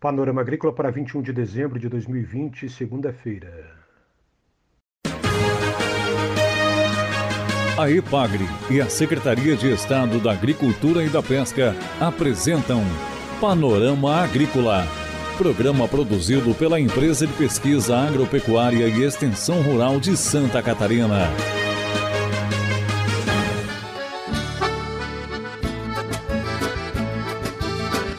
Panorama 0.00 0.40
Agrícola 0.40 0.72
para 0.72 0.92
21 0.92 1.22
de 1.22 1.32
dezembro 1.32 1.76
de 1.76 1.88
2020, 1.88 2.68
segunda-feira. 2.68 3.76
A 7.76 7.90
EPAGRE 7.90 8.44
e 8.70 8.80
a 8.80 8.88
Secretaria 8.88 9.56
de 9.56 9.72
Estado 9.72 10.20
da 10.20 10.32
Agricultura 10.32 11.02
e 11.04 11.08
da 11.08 11.20
Pesca 11.20 11.74
apresentam 12.00 12.82
Panorama 13.40 14.22
Agrícola, 14.22 14.86
programa 15.36 15.88
produzido 15.88 16.54
pela 16.54 16.78
Empresa 16.78 17.26
de 17.26 17.32
Pesquisa 17.32 17.96
Agropecuária 17.96 18.86
e 18.86 19.02
Extensão 19.02 19.62
Rural 19.62 19.98
de 19.98 20.16
Santa 20.16 20.62
Catarina. 20.62 21.28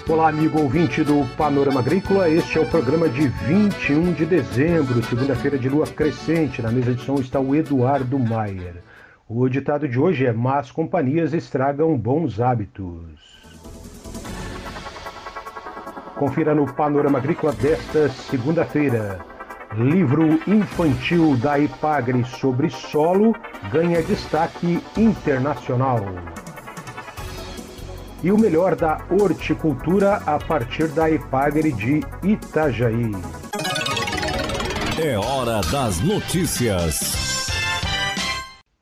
Olá, 0.10 0.30
amigo 0.30 0.60
ouvinte 0.60 1.04
do 1.04 1.24
Panorama 1.38 1.82
Agrícola. 1.82 2.28
Este 2.28 2.58
é 2.58 2.62
o 2.62 2.66
programa 2.66 3.08
de 3.08 3.28
21 3.28 4.14
de 4.14 4.26
dezembro, 4.26 5.04
segunda-feira 5.04 5.56
de 5.56 5.70
lua 5.70 5.86
crescente. 5.86 6.64
Na 6.64 6.72
mesa 6.72 6.96
de 6.96 7.06
som 7.06 7.22
está 7.22 7.40
o 7.40 7.56
Eduardo 7.56 8.18
Maier. 8.18 8.82
O 9.28 9.48
ditado 9.48 9.88
de 9.88 10.00
hoje 10.00 10.26
é: 10.26 10.34
Más 10.34 10.72
companhias 10.72 11.32
estragam 11.32 11.96
bons 11.96 12.42
hábitos. 12.42 13.40
Confira 16.16 16.56
no 16.56 16.66
Panorama 16.74 17.20
Agrícola 17.20 17.54
desta 17.54 18.10
segunda-feira. 18.10 19.20
Livro 19.78 20.40
infantil 20.48 21.38
da 21.38 21.60
IPAGRE 21.60 22.26
sobre 22.26 22.72
solo 22.72 23.36
ganha 23.72 24.02
destaque 24.02 24.84
internacional. 24.98 26.04
E 28.22 28.32
o 28.34 28.38
melhor 28.38 28.76
da 28.76 29.06
horticultura 29.10 30.16
a 30.26 30.38
partir 30.38 30.90
da 30.90 31.10
IPAGRE 31.10 31.72
de 31.72 32.02
Itajaí. 32.22 33.12
É 35.02 35.18
hora 35.18 35.62
das 35.72 36.02
notícias. 36.02 37.48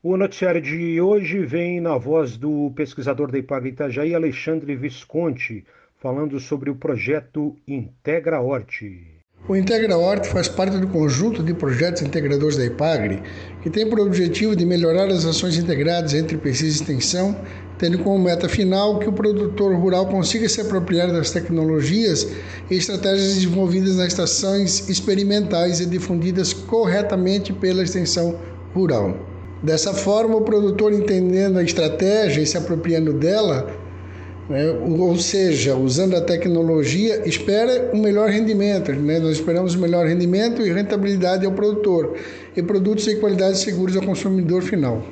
O 0.01 0.17
noticiário 0.17 0.59
de 0.59 0.99
hoje 0.99 1.45
vem 1.45 1.79
na 1.79 1.97
voz 1.99 2.35
do 2.35 2.71
pesquisador 2.75 3.31
da 3.31 3.37
IPAG 3.37 3.67
Itajaí, 3.67 4.15
Alexandre 4.15 4.75
Visconti, 4.75 5.63
falando 6.01 6.39
sobre 6.39 6.71
o 6.71 6.75
projeto 6.75 7.55
Integra 7.67 8.41
Horte. 8.41 9.17
O 9.47 9.55
Integra 9.55 9.95
Horte 9.95 10.29
faz 10.29 10.47
parte 10.47 10.77
do 10.77 10.87
conjunto 10.87 11.43
de 11.43 11.53
projetos 11.53 12.01
integradores 12.01 12.57
da 12.57 12.65
IPAGRE, 12.65 13.21
que 13.61 13.69
tem 13.69 13.87
por 13.87 13.99
objetivo 13.99 14.55
de 14.55 14.65
melhorar 14.65 15.07
as 15.07 15.25
ações 15.25 15.57
integradas 15.57 16.13
entre 16.13 16.37
pesquisa 16.37 16.65
e 16.65 16.81
extensão, 16.81 17.39
tendo 17.77 17.99
como 17.99 18.17
meta 18.23 18.49
final 18.49 18.99
que 18.99 19.07
o 19.07 19.13
produtor 19.13 19.75
rural 19.75 20.07
consiga 20.07 20.49
se 20.49 20.61
apropriar 20.61 21.11
das 21.11 21.31
tecnologias 21.31 22.27
e 22.69 22.75
estratégias 22.75 23.35
desenvolvidas 23.35 23.97
nas 23.97 24.07
estações 24.07 24.89
experimentais 24.89 25.79
e 25.79 25.85
difundidas 25.85 26.53
corretamente 26.53 27.53
pela 27.53 27.83
extensão 27.83 28.37
rural. 28.73 29.17
Dessa 29.61 29.93
forma, 29.93 30.35
o 30.35 30.41
produtor 30.41 30.93
entendendo 30.93 31.57
a 31.57 31.63
estratégia 31.63 32.41
e 32.41 32.45
se 32.45 32.57
apropriando 32.57 33.11
dela, 33.13 33.67
né, 34.49 34.69
ou 34.69 35.15
seja, 35.17 35.75
usando 35.75 36.15
a 36.15 36.21
tecnologia, 36.21 37.27
espera 37.27 37.89
um 37.93 38.01
melhor 38.01 38.29
rendimento. 38.29 38.91
Né? 38.93 39.19
Nós 39.19 39.37
esperamos 39.37 39.75
o 39.75 39.79
melhor 39.79 40.05
rendimento 40.05 40.61
e 40.61 40.71
rentabilidade 40.71 41.45
ao 41.45 41.51
produtor 41.51 42.15
e 42.55 42.61
produtos 42.61 43.05
de 43.05 43.15
qualidade 43.15 43.57
seguros 43.57 43.95
ao 43.95 44.03
consumidor 44.03 44.61
final. 44.61 45.03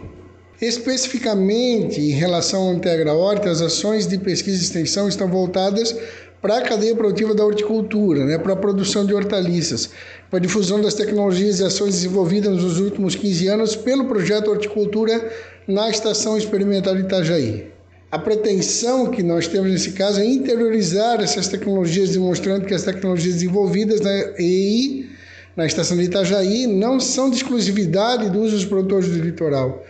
Especificamente 0.61 1.99
em 1.99 2.11
relação 2.11 2.69
ao 2.69 2.73
Integra 2.73 3.13
Horta, 3.13 3.49
as 3.49 3.59
ações 3.59 4.07
de 4.07 4.17
pesquisa 4.17 4.57
e 4.57 4.61
extensão 4.61 5.09
estão 5.09 5.27
voltadas 5.27 5.93
para 6.41 6.59
a 6.59 6.61
cadeia 6.61 6.95
produtiva 6.95 7.35
da 7.35 7.43
horticultura, 7.43 8.23
né, 8.23 8.37
para 8.37 8.53
a 8.53 8.55
produção 8.55 9.05
de 9.05 9.13
hortaliças, 9.13 9.89
para 10.29 10.39
a 10.39 10.41
difusão 10.41 10.79
das 10.81 10.93
tecnologias 10.93 11.59
e 11.59 11.63
ações 11.63 11.95
desenvolvidas 11.95 12.61
nos 12.61 12.79
últimos 12.79 13.15
15 13.15 13.47
anos 13.47 13.75
pelo 13.75 14.05
projeto 14.05 14.49
Horticultura 14.49 15.29
na 15.67 15.89
Estação 15.89 16.38
Experimental 16.38 16.95
de 16.95 17.01
Itajaí. 17.01 17.67
A 18.09 18.17
pretensão 18.17 19.07
que 19.07 19.21
nós 19.21 19.47
temos 19.47 19.69
nesse 19.69 19.91
caso 19.91 20.21
é 20.21 20.25
interiorizar 20.25 21.21
essas 21.21 21.49
tecnologias, 21.49 22.11
demonstrando 22.11 22.65
que 22.65 22.73
as 22.73 22.83
tecnologias 22.83 23.33
desenvolvidas 23.33 23.99
na 23.99 24.11
EI, 24.38 25.09
na 25.53 25.65
estação 25.65 25.97
de 25.97 26.03
Itajaí, 26.03 26.65
não 26.65 26.97
são 26.97 27.29
de 27.29 27.38
exclusividade 27.38 28.29
dos 28.29 28.63
produtores 28.63 29.09
do 29.09 29.19
litoral 29.19 29.83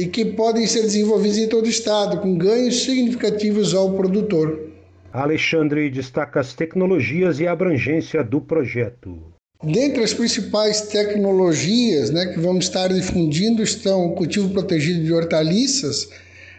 e 0.00 0.06
que 0.06 0.24
podem 0.24 0.66
ser 0.66 0.80
desenvolvidas 0.80 1.36
em 1.36 1.46
todo 1.46 1.66
o 1.66 1.68
estado, 1.68 2.22
com 2.22 2.38
ganhos 2.38 2.84
significativos 2.84 3.74
ao 3.74 3.92
produtor. 3.92 4.70
Alexandre 5.12 5.90
destaca 5.90 6.40
as 6.40 6.54
tecnologias 6.54 7.38
e 7.38 7.46
a 7.46 7.52
abrangência 7.52 8.24
do 8.24 8.40
projeto. 8.40 9.18
Dentre 9.62 10.02
as 10.02 10.14
principais 10.14 10.80
tecnologias 10.82 12.10
né, 12.10 12.32
que 12.32 12.40
vamos 12.40 12.64
estar 12.64 12.88
difundindo 12.88 13.62
estão 13.62 14.06
o 14.06 14.14
cultivo 14.14 14.48
protegido 14.48 15.04
de 15.04 15.12
hortaliças, 15.12 16.08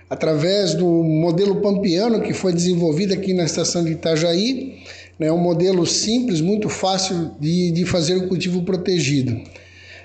através 0.07 0.75
do 0.75 0.85
modelo 0.85 1.61
pampiano 1.61 2.21
que 2.21 2.33
foi 2.33 2.53
desenvolvido 2.53 3.11
aqui 3.11 3.33
na 3.33 3.45
estação 3.45 3.83
de 3.83 3.93
Itajaí. 3.93 4.83
É 5.19 5.25
né, 5.25 5.31
um 5.31 5.39
modelo 5.39 5.87
simples, 5.87 6.41
muito 6.41 6.69
fácil 6.69 7.31
de, 7.39 7.71
de 7.71 7.85
fazer 7.85 8.17
o 8.17 8.27
cultivo 8.27 8.61
protegido. 8.61 9.41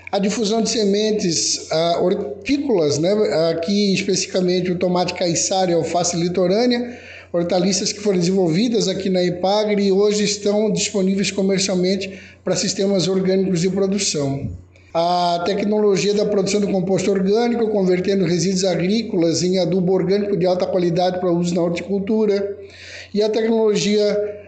A 0.09 0.19
difusão 0.19 0.61
de 0.61 0.69
sementes 0.69 1.69
uh, 1.69 2.03
hortícolas, 2.03 2.97
né, 2.97 3.11
aqui 3.51 3.93
especificamente 3.93 4.71
o 4.71 4.77
tomate 4.77 5.13
caiçara 5.13 5.71
e 5.71 5.73
alface 5.73 6.15
litorânea, 6.15 6.97
hortaliças 7.33 7.91
que 7.91 7.99
foram 7.99 8.17
desenvolvidas 8.17 8.87
aqui 8.87 9.09
na 9.09 9.21
Ipagre 9.21 9.83
e 9.83 9.91
hoje 9.91 10.23
estão 10.23 10.71
disponíveis 10.71 11.29
comercialmente 11.29 12.17
para 12.41 12.55
sistemas 12.55 13.09
orgânicos 13.09 13.59
de 13.59 13.69
produção. 13.69 14.49
A 14.93 15.43
tecnologia 15.45 16.13
da 16.13 16.25
produção 16.25 16.61
do 16.61 16.69
composto 16.69 17.11
orgânico, 17.11 17.67
convertendo 17.67 18.25
resíduos 18.25 18.63
agrícolas 18.63 19.43
em 19.43 19.59
adubo 19.59 19.91
orgânico 19.91 20.37
de 20.37 20.45
alta 20.45 20.65
qualidade 20.65 21.19
para 21.19 21.31
uso 21.31 21.53
na 21.53 21.61
horticultura. 21.61 22.57
E 23.13 23.21
a 23.21 23.29
tecnologia 23.29 24.46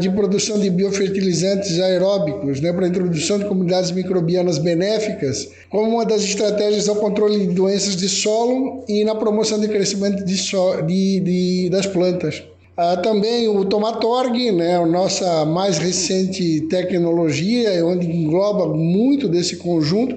de 0.00 0.10
produção 0.10 0.58
de 0.60 0.70
biofertilizantes 0.70 1.80
aeróbicos, 1.80 2.60
né, 2.60 2.72
para 2.72 2.86
a 2.86 2.88
introdução 2.88 3.38
de 3.38 3.46
comunidades 3.46 3.90
microbianas 3.90 4.58
benéficas, 4.58 5.48
como 5.68 5.90
uma 5.90 6.04
das 6.04 6.22
estratégias 6.22 6.88
ao 6.88 6.96
controle 6.96 7.46
de 7.46 7.52
doenças 7.52 7.96
de 7.96 8.08
solo 8.08 8.84
e 8.88 9.04
na 9.04 9.14
promoção 9.14 9.58
de 9.60 9.68
crescimento 9.68 10.24
de 10.24 10.36
so 10.36 10.82
de, 10.82 11.20
de, 11.20 11.70
das 11.70 11.86
plantas. 11.86 12.42
Ah, 12.76 12.96
também 12.96 13.48
o 13.48 13.64
Tomatorg, 13.64 14.50
né, 14.52 14.76
a 14.76 14.86
nossa 14.86 15.44
mais 15.44 15.78
recente 15.78 16.62
tecnologia, 16.62 17.84
onde 17.84 18.06
engloba 18.06 18.66
muito 18.68 19.28
desse 19.28 19.56
conjunto 19.56 20.16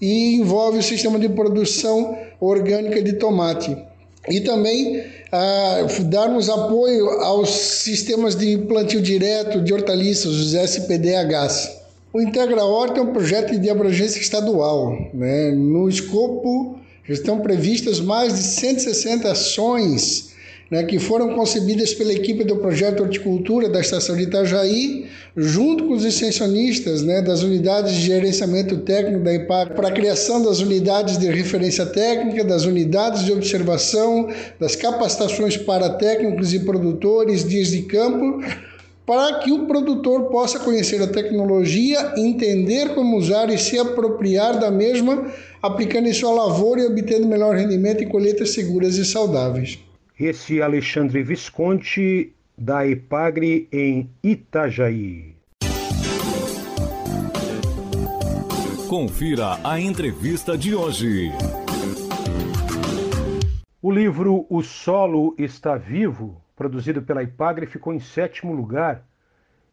e 0.00 0.34
envolve 0.36 0.78
o 0.78 0.82
sistema 0.82 1.18
de 1.18 1.28
produção 1.28 2.16
orgânica 2.40 3.02
de 3.02 3.14
tomate 3.14 3.74
e 4.28 4.40
também 4.40 5.02
ah, 5.34 5.86
darmos 6.04 6.48
apoio 6.48 7.08
aos 7.20 7.50
sistemas 7.50 8.36
de 8.36 8.56
plantio 8.58 9.02
direto 9.02 9.60
de 9.60 9.72
hortaliças, 9.72 10.32
os 10.32 10.54
SPDHs. 10.54 11.70
O 12.12 12.20
Integra 12.20 12.64
Horta 12.64 13.00
é 13.00 13.02
um 13.02 13.12
projeto 13.12 13.58
de 13.58 13.68
abrangência 13.68 14.20
estadual. 14.20 14.96
Né? 15.12 15.50
No 15.50 15.88
escopo 15.88 16.78
estão 17.08 17.40
previstas 17.40 17.98
mais 17.98 18.34
de 18.34 18.42
160 18.44 19.32
ações 19.32 20.33
né, 20.70 20.82
que 20.84 20.98
foram 20.98 21.34
concebidas 21.34 21.92
pela 21.94 22.12
equipe 22.12 22.44
do 22.44 22.56
projeto 22.56 23.02
Horticultura 23.02 23.68
da 23.68 23.80
Estação 23.80 24.16
de 24.16 24.22
Itajaí, 24.22 25.06
junto 25.36 25.84
com 25.86 25.94
os 25.94 26.04
extensionistas 26.04 27.02
né, 27.02 27.20
das 27.20 27.42
unidades 27.42 27.92
de 27.92 28.02
gerenciamento 28.02 28.78
técnico 28.78 29.22
da 29.22 29.34
IPAC, 29.34 29.74
para 29.74 29.88
a 29.88 29.92
criação 29.92 30.42
das 30.42 30.60
unidades 30.60 31.18
de 31.18 31.26
referência 31.30 31.86
técnica, 31.86 32.44
das 32.44 32.64
unidades 32.64 33.24
de 33.24 33.32
observação, 33.32 34.28
das 34.58 34.76
capacitações 34.76 35.56
para 35.56 35.90
técnicos 35.90 36.54
e 36.54 36.60
produtores, 36.60 37.46
dias 37.46 37.68
de 37.68 37.82
campo, 37.82 38.42
para 39.06 39.38
que 39.40 39.52
o 39.52 39.66
produtor 39.66 40.30
possa 40.30 40.58
conhecer 40.58 41.02
a 41.02 41.06
tecnologia, 41.06 42.14
entender 42.16 42.94
como 42.94 43.18
usar 43.18 43.50
e 43.50 43.58
se 43.58 43.78
apropriar 43.78 44.58
da 44.58 44.70
mesma, 44.70 45.30
aplicando 45.60 46.08
em 46.08 46.14
sua 46.14 46.32
lavoura 46.32 46.80
e 46.80 46.86
obtendo 46.86 47.26
melhor 47.26 47.54
rendimento 47.54 48.02
e 48.02 48.06
colheitas 48.06 48.50
seguras 48.54 48.96
e 48.96 49.04
saudáveis. 49.04 49.78
Esse 50.18 50.62
Alexandre 50.62 51.24
Visconti, 51.24 52.32
da 52.56 52.86
Epagre 52.86 53.68
em 53.72 54.08
Itajaí. 54.22 55.34
Confira 58.88 59.58
a 59.64 59.80
entrevista 59.80 60.56
de 60.56 60.72
hoje. 60.72 61.32
O 63.82 63.90
livro 63.90 64.46
O 64.48 64.62
Solo 64.62 65.34
Está 65.36 65.76
Vivo, 65.76 66.40
produzido 66.54 67.02
pela 67.02 67.24
Ipagre, 67.24 67.66
ficou 67.66 67.92
em 67.92 67.98
sétimo 67.98 68.52
lugar 68.52 69.04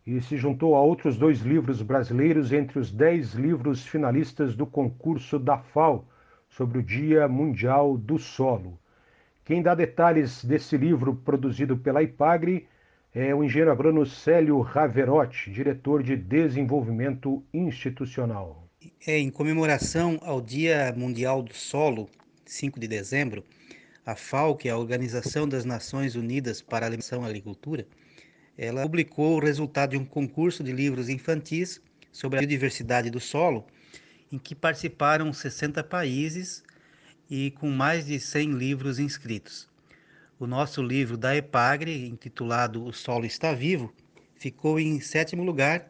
e 0.07 0.19
se 0.21 0.37
juntou 0.37 0.75
a 0.75 0.81
outros 0.81 1.17
dois 1.17 1.41
livros 1.41 1.83
brasileiros 1.83 2.51
entre 2.51 2.79
os 2.79 2.91
dez 2.91 3.35
livros 3.35 3.85
finalistas 3.85 4.55
do 4.55 4.65
concurso 4.65 5.37
da 5.37 5.59
FAO 5.59 6.03
sobre 6.49 6.79
o 6.79 6.83
Dia 6.83 7.27
Mundial 7.27 7.95
do 7.95 8.17
Solo. 8.17 8.80
Quem 9.51 9.61
dá 9.61 9.75
detalhes 9.75 10.45
desse 10.45 10.77
livro 10.77 11.13
produzido 11.13 11.75
pela 11.75 12.01
Ipagre 12.01 12.69
é 13.13 13.35
o 13.35 13.43
engenheiro 13.43 13.69
agrônomo 13.69 14.05
Célio 14.05 14.61
Raverotti, 14.61 15.51
diretor 15.51 16.01
de 16.01 16.15
Desenvolvimento 16.15 17.43
Institucional. 17.53 18.65
É, 19.05 19.19
em 19.19 19.29
comemoração 19.29 20.17
ao 20.21 20.39
Dia 20.39 20.93
Mundial 20.95 21.43
do 21.43 21.53
Solo, 21.53 22.09
5 22.45 22.79
de 22.79 22.87
dezembro, 22.87 23.43
a 24.05 24.15
FAO, 24.15 24.55
que 24.55 24.69
é 24.69 24.71
a 24.71 24.77
Organização 24.77 25.45
das 25.45 25.65
Nações 25.65 26.15
Unidas 26.15 26.61
para 26.61 26.85
a 26.85 26.87
Alimentação 26.87 27.23
e 27.23 27.25
Agricultura, 27.25 27.85
ela 28.57 28.83
publicou 28.83 29.35
o 29.35 29.43
resultado 29.43 29.89
de 29.89 29.97
um 29.97 30.05
concurso 30.05 30.63
de 30.63 30.71
livros 30.71 31.09
infantis 31.09 31.81
sobre 32.09 32.37
a 32.37 32.39
biodiversidade 32.39 33.09
do 33.09 33.19
solo, 33.19 33.67
em 34.31 34.37
que 34.37 34.55
participaram 34.55 35.33
60 35.33 35.83
países 35.83 36.63
e 37.31 37.49
com 37.51 37.69
mais 37.69 38.05
de 38.05 38.19
100 38.19 38.51
livros 38.51 38.99
inscritos. 38.99 39.69
O 40.37 40.45
nosso 40.45 40.81
livro 40.81 41.15
da 41.15 41.33
EPAGRE, 41.33 42.05
intitulado 42.05 42.83
O 42.85 42.91
Solo 42.91 43.25
Está 43.25 43.53
Vivo, 43.53 43.93
ficou 44.35 44.77
em 44.77 44.99
sétimo 44.99 45.41
lugar 45.41 45.89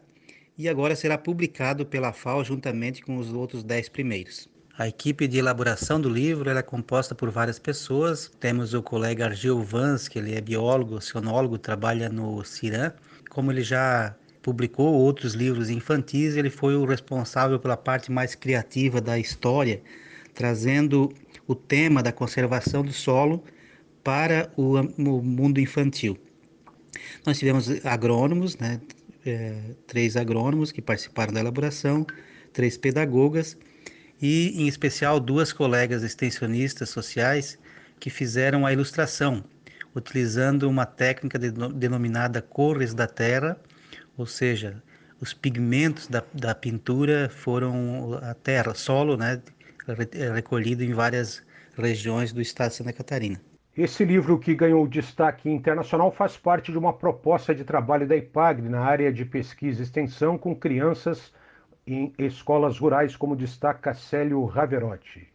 e 0.56 0.68
agora 0.68 0.94
será 0.94 1.18
publicado 1.18 1.84
pela 1.84 2.12
FAO 2.12 2.44
juntamente 2.44 3.02
com 3.02 3.16
os 3.16 3.32
outros 3.32 3.64
dez 3.64 3.88
primeiros. 3.88 4.48
A 4.78 4.86
equipe 4.86 5.26
de 5.26 5.38
elaboração 5.38 6.00
do 6.00 6.08
livro 6.08 6.48
é 6.48 6.62
composta 6.62 7.12
por 7.12 7.28
várias 7.28 7.58
pessoas. 7.58 8.30
Temos 8.38 8.72
o 8.72 8.82
colega 8.82 9.26
Argil 9.26 9.62
Vans, 9.64 10.06
que 10.06 10.20
ele 10.20 10.34
é 10.34 10.40
biólogo, 10.40 10.94
oceanólogo, 10.94 11.58
trabalha 11.58 12.08
no 12.08 12.44
CIRAM. 12.44 12.92
Como 13.28 13.50
ele 13.50 13.62
já 13.62 14.14
publicou 14.42 14.94
outros 14.94 15.34
livros 15.34 15.70
infantis, 15.70 16.36
ele 16.36 16.50
foi 16.50 16.76
o 16.76 16.84
responsável 16.84 17.58
pela 17.58 17.76
parte 17.76 18.12
mais 18.12 18.34
criativa 18.34 19.00
da 19.00 19.18
história, 19.18 19.82
trazendo 20.34 21.12
o 21.46 21.54
tema 21.54 22.02
da 22.02 22.12
conservação 22.12 22.82
do 22.82 22.92
solo 22.92 23.42
para 24.02 24.50
o, 24.56 24.78
o 24.78 25.22
mundo 25.22 25.60
infantil. 25.60 26.18
Nós 27.26 27.38
tivemos 27.38 27.84
agrônomos, 27.84 28.56
né, 28.58 28.80
é, 29.24 29.74
três 29.86 30.16
agrônomos 30.16 30.72
que 30.72 30.82
participaram 30.82 31.32
da 31.32 31.40
elaboração, 31.40 32.06
três 32.52 32.76
pedagogas 32.76 33.56
e, 34.20 34.52
em 34.62 34.68
especial, 34.68 35.18
duas 35.18 35.52
colegas 35.52 36.02
extensionistas 36.02 36.90
sociais 36.90 37.58
que 37.98 38.10
fizeram 38.10 38.66
a 38.66 38.72
ilustração, 38.72 39.44
utilizando 39.94 40.68
uma 40.68 40.84
técnica 40.84 41.38
de, 41.38 41.50
denominada 41.50 42.42
cores 42.42 42.94
da 42.94 43.06
terra, 43.06 43.56
ou 44.16 44.26
seja, 44.26 44.82
os 45.20 45.32
pigmentos 45.32 46.08
da, 46.08 46.22
da 46.34 46.54
pintura 46.54 47.30
foram 47.32 48.18
a 48.22 48.34
terra, 48.34 48.74
solo, 48.74 49.16
né, 49.16 49.40
recolhido 50.34 50.82
em 50.82 50.92
várias 50.92 51.42
regiões 51.76 52.32
do 52.32 52.40
estado 52.40 52.70
de 52.70 52.76
Santa 52.76 52.92
Catarina. 52.92 53.40
Esse 53.76 54.04
livro, 54.04 54.38
que 54.38 54.54
ganhou 54.54 54.86
destaque 54.86 55.48
internacional, 55.48 56.12
faz 56.12 56.36
parte 56.36 56.70
de 56.70 56.76
uma 56.76 56.92
proposta 56.92 57.54
de 57.54 57.64
trabalho 57.64 58.06
da 58.06 58.14
IPAGRE 58.14 58.68
na 58.68 58.80
área 58.80 59.10
de 59.10 59.24
pesquisa 59.24 59.80
e 59.80 59.84
extensão 59.84 60.36
com 60.36 60.54
crianças 60.54 61.32
em 61.86 62.12
escolas 62.18 62.78
rurais, 62.78 63.16
como 63.16 63.34
destaca 63.34 63.94
Célio 63.94 64.44
Raverotti. 64.44 65.26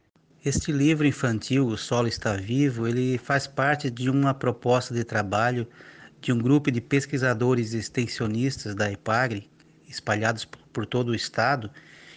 Este 0.46 0.72
livro 0.72 1.08
infantil, 1.08 1.66
O 1.66 1.78
Solo 1.78 2.08
Está 2.08 2.34
Vivo, 2.38 2.88
ele 2.88 3.18
faz 3.18 3.48
parte 3.48 3.90
de 3.90 4.08
uma 4.10 4.34
proposta 4.36 4.94
de 4.94 5.04
trabalho 5.04 5.68
de 6.22 6.32
um 6.32 6.38
grupo 6.38 6.72
de 6.72 6.80
pesquisadores 6.80 7.74
extensionistas 7.74 8.76
da 8.76 8.92
IPAGRE, 8.92 9.50
espalhados 9.90 10.46
por 10.46 10.86
todo 10.86 11.10
o 11.10 11.16
estado, 11.16 11.72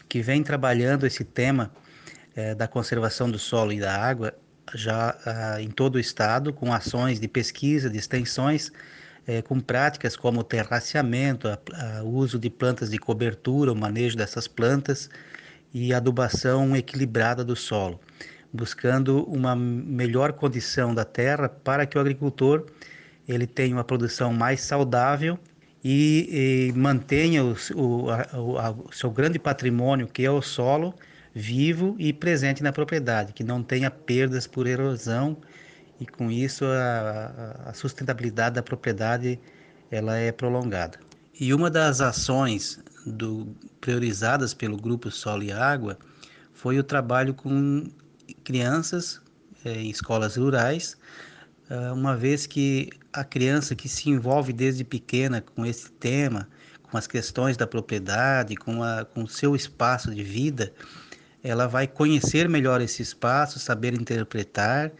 que 0.08 0.20
vem 0.20 0.42
trabalhando 0.42 1.06
esse 1.06 1.24
tema 1.24 1.72
é, 2.40 2.54
da 2.54 2.66
conservação 2.66 3.30
do 3.30 3.38
solo 3.38 3.72
e 3.72 3.80
da 3.80 3.94
água 3.94 4.34
já 4.74 5.16
ah, 5.26 5.60
em 5.60 5.70
todo 5.70 5.96
o 5.96 6.00
estado, 6.00 6.52
com 6.52 6.72
ações 6.72 7.18
de 7.20 7.28
pesquisa, 7.28 7.90
de 7.90 7.98
extensões, 7.98 8.70
eh, 9.26 9.42
com 9.42 9.60
práticas 9.60 10.16
como 10.16 10.44
terraceamento, 10.44 11.48
o 12.04 12.08
uso 12.08 12.38
de 12.38 12.48
plantas 12.48 12.90
de 12.90 12.98
cobertura, 12.98 13.72
o 13.72 13.76
manejo 13.76 14.16
dessas 14.16 14.46
plantas 14.46 15.10
e 15.74 15.92
adubação 15.92 16.76
equilibrada 16.76 17.44
do 17.44 17.56
solo, 17.56 18.00
buscando 18.52 19.24
uma 19.24 19.54
melhor 19.56 20.32
condição 20.32 20.94
da 20.94 21.04
terra 21.04 21.48
para 21.48 21.86
que 21.86 21.98
o 21.98 22.00
agricultor 22.00 22.66
ele 23.28 23.46
tenha 23.46 23.74
uma 23.74 23.84
produção 23.84 24.32
mais 24.32 24.60
saudável 24.60 25.38
e, 25.84 26.70
e 26.70 26.78
mantenha 26.78 27.44
o, 27.44 27.54
o, 27.74 28.10
a, 28.10 28.70
o 28.70 28.92
seu 28.92 29.10
grande 29.10 29.38
patrimônio, 29.38 30.06
que 30.06 30.24
é 30.24 30.30
o 30.30 30.42
solo, 30.42 30.94
vivo 31.34 31.94
e 31.98 32.12
presente 32.12 32.62
na 32.62 32.72
propriedade, 32.72 33.32
que 33.32 33.44
não 33.44 33.62
tenha 33.62 33.90
perdas 33.90 34.46
por 34.46 34.66
erosão 34.66 35.36
e 36.00 36.06
com 36.06 36.30
isso 36.30 36.64
a, 36.64 37.66
a 37.66 37.74
sustentabilidade 37.74 38.54
da 38.54 38.62
propriedade 38.62 39.38
ela 39.90 40.16
é 40.16 40.32
prolongada. 40.32 40.98
E 41.38 41.52
uma 41.54 41.70
das 41.70 42.00
ações 42.00 42.78
do, 43.06 43.54
priorizadas 43.80 44.54
pelo 44.54 44.76
grupo 44.76 45.10
Solo 45.10 45.42
e 45.42 45.52
Água 45.52 45.98
foi 46.52 46.78
o 46.78 46.84
trabalho 46.84 47.34
com 47.34 47.84
crianças 48.44 49.20
é, 49.64 49.72
em 49.72 49.90
escolas 49.90 50.36
rurais, 50.36 50.96
ah, 51.68 51.92
uma 51.92 52.16
vez 52.16 52.46
que 52.46 52.90
a 53.12 53.24
criança 53.24 53.74
que 53.74 53.88
se 53.88 54.10
envolve 54.10 54.52
desde 54.52 54.84
pequena 54.84 55.40
com 55.40 55.64
esse 55.64 55.90
tema, 55.92 56.48
com 56.82 56.96
as 56.96 57.06
questões 57.06 57.56
da 57.56 57.66
propriedade, 57.66 58.56
com, 58.56 58.80
com 59.14 59.24
o 59.24 59.28
seu 59.28 59.54
espaço 59.54 60.14
de 60.14 60.22
vida, 60.22 60.72
ela 61.42 61.66
vai 61.66 61.86
conhecer 61.86 62.48
melhor 62.48 62.80
esse 62.80 63.02
espaço, 63.02 63.58
saber 63.58 63.94
interpretar 63.94 64.92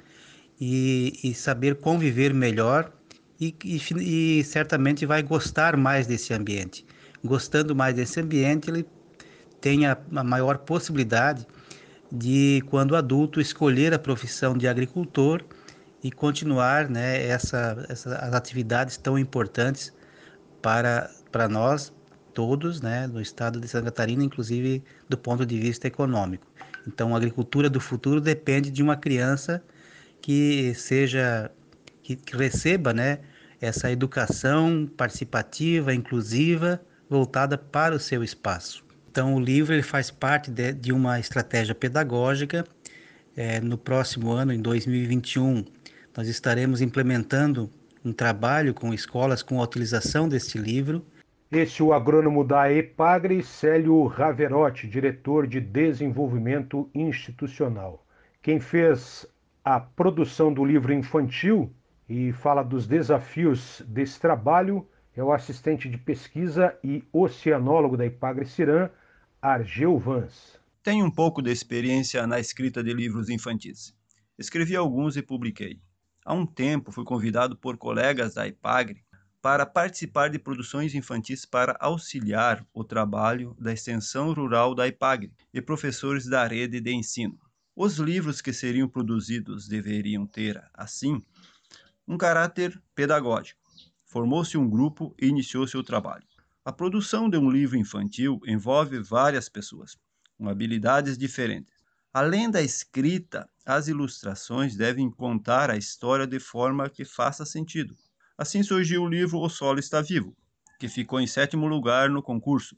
e, 0.60 1.18
e 1.22 1.34
saber 1.34 1.76
conviver 1.76 2.32
melhor 2.34 2.92
e, 3.40 3.54
e, 3.64 4.38
e, 4.38 4.44
certamente 4.44 5.06
vai 5.06 5.22
gostar 5.22 5.76
mais 5.76 6.06
desse 6.06 6.34
ambiente. 6.34 6.84
Gostando 7.24 7.74
mais 7.74 7.94
desse 7.94 8.20
ambiente, 8.20 8.70
ele 8.70 8.86
tem 9.60 9.86
a, 9.86 9.96
a 10.14 10.24
maior 10.24 10.58
possibilidade 10.58 11.46
de, 12.12 12.62
quando 12.68 12.96
adulto, 12.96 13.40
escolher 13.40 13.94
a 13.94 13.98
profissão 13.98 14.56
de 14.56 14.68
agricultor 14.68 15.42
e 16.02 16.10
continuar 16.10 16.88
né, 16.88 17.26
essa, 17.26 17.86
essa, 17.88 18.16
as 18.16 18.34
atividades 18.34 18.96
tão 18.96 19.18
importantes 19.18 19.92
para, 20.60 21.10
para 21.30 21.48
nós, 21.48 21.92
todos, 22.32 22.80
né, 22.80 23.06
no 23.06 23.20
estado 23.20 23.60
de 23.60 23.68
Santa 23.68 23.86
Catarina, 23.86 24.24
inclusive 24.24 24.82
do 25.08 25.18
ponto 25.18 25.44
de 25.44 25.58
vista 25.58 25.86
econômico. 25.86 26.46
Então, 26.86 27.14
a 27.14 27.16
agricultura 27.16 27.68
do 27.68 27.80
futuro 27.80 28.20
depende 28.20 28.70
de 28.70 28.82
uma 28.82 28.96
criança 28.96 29.62
que 30.20 30.74
seja 30.74 31.50
que, 32.02 32.16
que 32.16 32.36
receba, 32.36 32.92
né, 32.92 33.20
essa 33.60 33.90
educação 33.90 34.90
participativa, 34.96 35.94
inclusiva, 35.94 36.80
voltada 37.08 37.58
para 37.58 37.94
o 37.94 38.00
seu 38.00 38.24
espaço. 38.24 38.84
Então, 39.10 39.34
o 39.34 39.40
livro 39.40 39.74
ele 39.74 39.82
faz 39.82 40.10
parte 40.10 40.50
de, 40.50 40.72
de 40.72 40.92
uma 40.92 41.18
estratégia 41.18 41.74
pedagógica. 41.74 42.64
É, 43.36 43.60
no 43.60 43.76
próximo 43.76 44.30
ano, 44.32 44.52
em 44.52 44.60
2021, 44.60 45.64
nós 46.16 46.28
estaremos 46.28 46.80
implementando 46.80 47.70
um 48.04 48.12
trabalho 48.12 48.72
com 48.72 48.94
escolas 48.94 49.42
com 49.42 49.60
a 49.60 49.64
utilização 49.64 50.28
deste 50.28 50.58
livro 50.58 51.04
este 51.52 51.82
é 51.82 51.84
o 51.84 51.92
agrônomo 51.92 52.44
da 52.44 52.72
EPAGRE, 52.72 53.42
Célio 53.42 54.06
Raverotti, 54.06 54.86
diretor 54.86 55.48
de 55.48 55.60
desenvolvimento 55.60 56.88
institucional. 56.94 58.06
Quem 58.40 58.60
fez 58.60 59.26
a 59.64 59.80
produção 59.80 60.54
do 60.54 60.64
livro 60.64 60.92
infantil 60.92 61.74
e 62.08 62.32
fala 62.32 62.62
dos 62.62 62.86
desafios 62.86 63.82
desse 63.88 64.20
trabalho 64.20 64.86
é 65.16 65.24
o 65.24 65.32
assistente 65.32 65.88
de 65.88 65.98
pesquisa 65.98 66.78
e 66.84 67.02
oceanólogo 67.12 67.96
da 67.96 68.06
EPAGRE 68.06 68.46
Ciran, 68.46 68.88
Argel 69.42 69.98
Vans. 69.98 70.56
Tenho 70.84 71.04
um 71.04 71.10
pouco 71.10 71.42
de 71.42 71.50
experiência 71.50 72.28
na 72.28 72.38
escrita 72.38 72.80
de 72.80 72.92
livros 72.94 73.28
infantis. 73.28 73.92
Escrevi 74.38 74.76
alguns 74.76 75.16
e 75.16 75.22
publiquei. 75.22 75.80
Há 76.24 76.32
um 76.32 76.46
tempo 76.46 76.92
fui 76.92 77.04
convidado 77.04 77.56
por 77.56 77.76
colegas 77.76 78.34
da 78.34 78.46
EPAGRE 78.46 79.02
para 79.42 79.64
participar 79.64 80.28
de 80.28 80.38
produções 80.38 80.94
infantis 80.94 81.46
para 81.46 81.76
auxiliar 81.80 82.66
o 82.74 82.84
trabalho 82.84 83.56
da 83.58 83.72
extensão 83.72 84.32
rural 84.32 84.74
da 84.74 84.86
IPAGRE 84.86 85.32
e 85.52 85.62
professores 85.62 86.26
da 86.26 86.46
rede 86.46 86.80
de 86.80 86.92
ensino. 86.92 87.38
Os 87.74 87.96
livros 87.96 88.42
que 88.42 88.52
seriam 88.52 88.88
produzidos 88.88 89.66
deveriam 89.66 90.26
ter, 90.26 90.62
assim, 90.74 91.22
um 92.06 92.18
caráter 92.18 92.82
pedagógico. 92.94 93.60
Formou-se 94.04 94.58
um 94.58 94.68
grupo 94.68 95.14
e 95.18 95.28
iniciou-se 95.28 95.76
o 95.76 95.82
trabalho. 95.82 96.26
A 96.62 96.72
produção 96.72 97.30
de 97.30 97.38
um 97.38 97.50
livro 97.50 97.78
infantil 97.78 98.40
envolve 98.44 98.98
várias 98.98 99.48
pessoas, 99.48 99.96
com 100.36 100.48
habilidades 100.48 101.16
diferentes. 101.16 101.72
Além 102.12 102.50
da 102.50 102.60
escrita, 102.60 103.48
as 103.64 103.88
ilustrações 103.88 104.76
devem 104.76 105.10
contar 105.10 105.70
a 105.70 105.76
história 105.76 106.26
de 106.26 106.40
forma 106.40 106.90
que 106.90 107.04
faça 107.04 107.46
sentido. 107.46 107.96
Assim 108.40 108.62
surgiu 108.62 109.02
o 109.02 109.06
livro 109.06 109.38
O 109.38 109.50
Solo 109.50 109.78
Está 109.80 110.00
Vivo, 110.00 110.34
que 110.78 110.88
ficou 110.88 111.20
em 111.20 111.26
sétimo 111.26 111.66
lugar 111.66 112.08
no 112.08 112.22
concurso, 112.22 112.74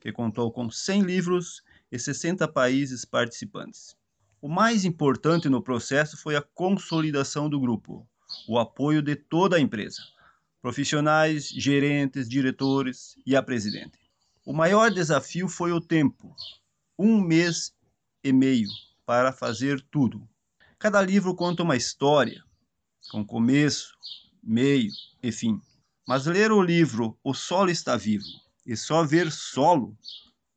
que 0.00 0.10
contou 0.10 0.50
com 0.50 0.70
100 0.70 1.02
livros 1.02 1.62
e 1.90 1.98
60 1.98 2.48
países 2.48 3.04
participantes. 3.04 3.94
O 4.40 4.48
mais 4.48 4.86
importante 4.86 5.50
no 5.50 5.62
processo 5.62 6.16
foi 6.16 6.34
a 6.34 6.40
consolidação 6.40 7.50
do 7.50 7.60
grupo, 7.60 8.08
o 8.48 8.58
apoio 8.58 9.02
de 9.02 9.14
toda 9.14 9.56
a 9.56 9.60
empresa. 9.60 10.00
profissionais, 10.62 11.48
gerentes, 11.48 12.26
diretores 12.26 13.14
e 13.26 13.36
a 13.36 13.42
presidente. 13.42 13.98
O 14.46 14.54
maior 14.54 14.90
desafio 14.90 15.46
foi 15.46 15.72
o 15.72 15.80
tempo, 15.80 16.34
um 16.98 17.20
mês 17.20 17.74
e 18.24 18.32
meio 18.32 18.70
para 19.04 19.30
fazer 19.30 19.78
tudo. 19.90 20.26
Cada 20.78 21.02
livro 21.02 21.34
conta 21.34 21.62
uma 21.62 21.76
história, 21.76 22.42
com 23.10 23.22
começo, 23.22 23.92
meio 24.42 24.90
e 25.22 25.30
fim. 25.30 25.60
Mas 26.06 26.26
ler 26.26 26.50
o 26.50 26.60
livro 26.60 27.16
O 27.22 27.32
Solo 27.32 27.70
Está 27.70 27.96
Vivo 27.96 28.24
e 28.66 28.76
só 28.76 29.04
ver 29.04 29.30
solo 29.30 29.96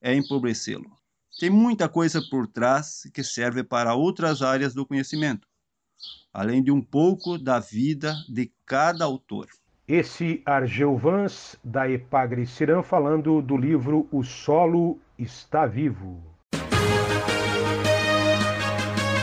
é 0.02 0.14
empobrecê-lo. 0.14 0.96
Tem 1.40 1.50
muita 1.50 1.90
coisa 1.90 2.22
por 2.30 2.48
trás 2.48 3.10
que 3.14 3.24
serve 3.24 3.64
para 3.64 3.94
outras 3.94 4.42
áreas 4.42 4.74
do 4.74 4.86
conhecimento, 4.86 5.48
além 6.34 6.64
de 6.64 6.72
um 6.72 6.82
pouco 6.82 7.38
da 7.38 7.60
vida 7.60 8.16
de 8.30 8.52
cada 8.66 9.04
autor. 9.04 9.48
Esse 9.88 10.42
Argel 10.46 10.98
Vans, 10.98 11.56
da 11.64 11.90
Epagre 11.90 12.48
Cirã, 12.48 12.82
falando 12.82 13.42
do 13.42 13.56
livro 13.56 14.08
O 14.12 14.24
Solo 14.24 15.00
Está 15.20 15.66
Vivo. 15.66 16.35